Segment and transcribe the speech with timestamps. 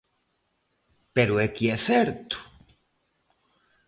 [1.15, 2.37] Pero é que é certo.